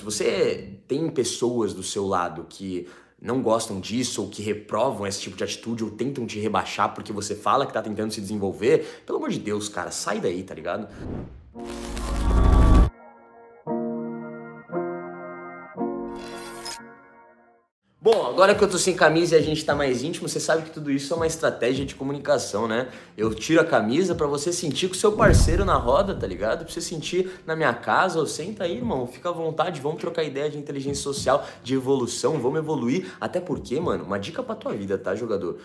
[0.00, 2.88] Se você tem pessoas do seu lado que
[3.20, 7.12] não gostam disso ou que reprovam esse tipo de atitude ou tentam te rebaixar porque
[7.12, 10.54] você fala que tá tentando se desenvolver, pelo amor de Deus, cara, sai daí, tá
[10.54, 10.88] ligado?
[18.02, 20.62] Bom, agora que eu tô sem camisa e a gente tá mais íntimo, você sabe
[20.62, 22.88] que tudo isso é uma estratégia de comunicação, né?
[23.14, 26.64] Eu tiro a camisa para você sentir com o seu parceiro na roda, tá ligado?
[26.64, 30.24] Pra você sentir na minha casa, ou senta aí, irmão, fica à vontade, vamos trocar
[30.24, 33.12] ideia de inteligência social, de evolução, vamos evoluir.
[33.20, 35.58] Até porque, mano, uma dica pra tua vida, tá, jogador?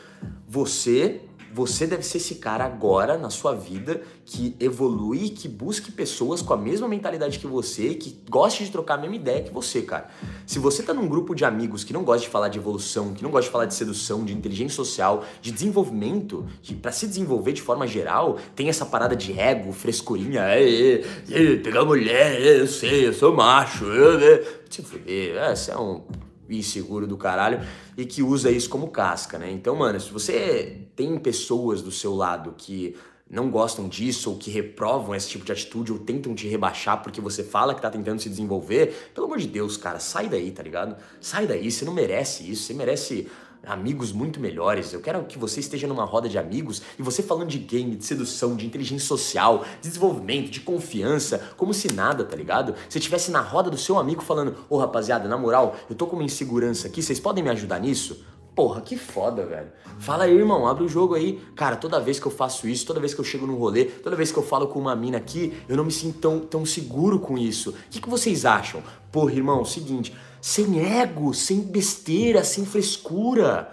[0.46, 1.22] Você
[1.54, 6.54] você deve ser esse cara agora na sua vida que evolui, que busque pessoas com
[6.54, 10.10] a mesma mentalidade que você, que goste de trocar a mesma ideia que você, cara.
[10.46, 13.24] Se você tá num grupo de amigos que não gosta de falar de evolução, que
[13.24, 17.54] não gosta de falar de sedução, de inteligência social, de desenvolvimento, de, para se desenvolver
[17.54, 21.02] de forma geral, tem essa parada de ego, frescurinha, é,
[21.32, 26.02] é, pegar mulher, eu sei, eu sou macho, eu, é, se fuder, essa é um
[26.50, 27.60] inseguro do caralho
[27.98, 29.52] e que usa isso como casca, né?
[29.52, 32.96] Então, mano, se você tem pessoas do seu lado que
[33.30, 37.20] não gostam disso ou que reprovam esse tipo de atitude ou tentam te rebaixar porque
[37.20, 40.62] você fala que tá tentando se desenvolver, pelo amor de Deus, cara, sai daí, tá
[40.62, 40.96] ligado?
[41.20, 43.28] Sai daí, você não merece isso, você merece
[43.66, 44.94] amigos muito melhores.
[44.94, 48.06] Eu quero que você esteja numa roda de amigos e você falando de game, de
[48.06, 52.76] sedução, de inteligência social, de desenvolvimento, de confiança, como se nada, tá ligado?
[52.90, 56.08] Se estivesse na roda do seu amigo falando: Ô oh, rapaziada, na moral, eu tô
[56.08, 58.24] com uma insegurança aqui, vocês podem me ajudar nisso?
[58.56, 59.68] Porra, que foda, velho.
[60.00, 61.42] Fala aí, irmão, abre o jogo aí.
[61.58, 64.16] Cara, toda vez que eu faço isso, toda vez que eu chego no rolê, toda
[64.16, 67.20] vez que eu falo com uma mina aqui, eu não me sinto tão, tão seguro
[67.20, 67.72] com isso.
[67.72, 68.82] O que, que vocês acham?
[69.12, 73.72] Porra, irmão, seguinte, sem ego, sem besteira, sem frescura.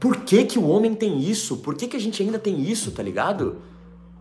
[0.00, 1.58] Por que que o homem tem isso?
[1.58, 3.60] Por que que a gente ainda tem isso, tá ligado?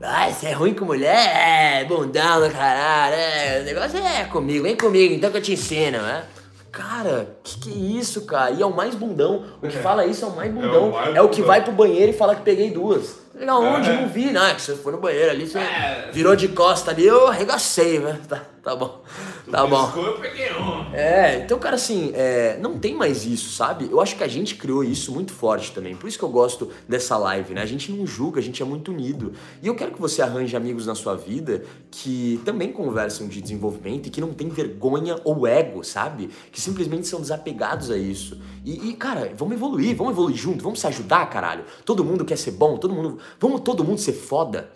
[0.02, 1.82] Ah, você é ruim com mulher?
[1.82, 5.54] É, bundão do caralho, é, o negócio é comigo, vem comigo, então que eu te
[5.54, 6.26] ensino, né?
[6.74, 8.50] Cara, que que é isso, cara?
[8.50, 9.46] E é o mais bundão.
[9.62, 9.80] O que é.
[9.80, 10.74] fala isso é o mais bundão.
[10.74, 13.20] É o, mais é o que vai pro banheiro e fala que peguei duas.
[13.36, 13.92] Legal, onde?
[13.92, 14.02] É.
[14.02, 14.56] Não vi, né?
[14.56, 16.10] Que você foi no banheiro ali, você é.
[16.12, 18.20] virou de costa ali, eu arregacei, né?
[18.28, 19.04] Tá, tá bom.
[19.52, 19.92] Tá bom.
[19.96, 20.94] Eu peguei um.
[20.94, 23.90] É, então, cara, assim, é, não tem mais isso, sabe?
[23.92, 25.96] Eu acho que a gente criou isso muito forte também.
[25.96, 27.62] Por isso que eu gosto dessa live, né?
[27.62, 29.34] A gente não julga, a gente é muito unido.
[29.62, 34.08] E eu quero que você arranje amigos na sua vida que também conversam de desenvolvimento
[34.08, 36.30] e que não tem vergonha ou ego, sabe?
[36.52, 38.40] Que simplesmente são desapegados a isso.
[38.64, 41.66] E, e, cara, vamos evoluir, vamos evoluir junto, vamos se ajudar, caralho.
[41.84, 43.20] Todo mundo quer ser bom, todo mundo.
[43.40, 44.72] Vamos todo mundo ser foda.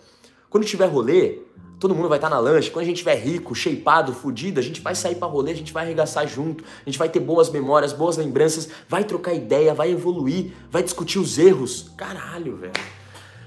[0.50, 1.40] Quando tiver rolê,
[1.78, 2.70] todo mundo vai estar tá na lanche.
[2.70, 5.72] Quando a gente tiver rico, shapeado, fudido, a gente vai sair para rolê, a gente
[5.72, 9.90] vai arregaçar junto, a gente vai ter boas memórias, boas lembranças, vai trocar ideia, vai
[9.90, 11.90] evoluir, vai discutir os erros.
[11.96, 12.72] Caralho, velho.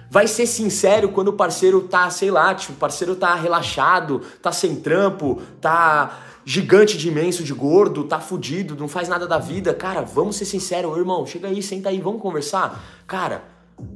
[0.10, 4.52] Vai ser sincero quando o parceiro tá, sei lá, tipo, o parceiro tá relaxado, tá
[4.52, 9.74] sem trampo, tá gigante de imenso, de gordo, tá fudido, não faz nada da vida.
[9.74, 11.26] Cara, vamos ser sinceros, irmão.
[11.26, 12.84] Chega aí, senta aí, vamos conversar.
[13.08, 13.44] Cara,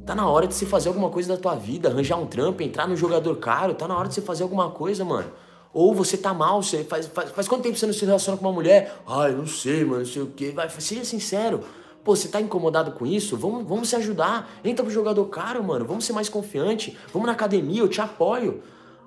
[0.04, 2.86] tá na hora de você fazer alguma coisa da tua vida, arranjar um trampo, entrar
[2.86, 5.30] no jogador caro, tá na hora de você fazer alguma coisa, mano.
[5.72, 8.46] Ou você tá mal, você faz, faz, faz quanto tempo você não se relaciona com
[8.46, 8.96] uma mulher?
[9.06, 10.52] Ai, não sei, mano, não sei o quê.
[10.54, 11.60] Vai, seja sincero.
[12.02, 13.36] Pô, você tá incomodado com isso?
[13.36, 14.48] Vamos, vamos se ajudar.
[14.64, 15.84] Entra pro jogador caro, mano.
[15.84, 16.96] Vamos ser mais confiante.
[17.12, 18.62] Vamos na academia, eu te apoio.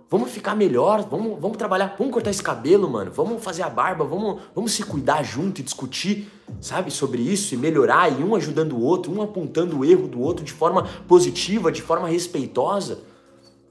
[0.09, 3.12] Vamos ficar melhor, vamos, vamos trabalhar, vamos cortar esse cabelo, mano.
[3.12, 7.58] Vamos fazer a barba, vamos, vamos se cuidar junto e discutir, sabe, sobre isso e
[7.58, 11.72] melhorar, e um ajudando o outro, um apontando o erro do outro de forma positiva,
[11.72, 13.02] de forma respeitosa.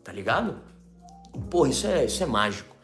[0.04, 0.54] Tá ligado?
[1.50, 2.77] Pô, isso é, isso é mágico.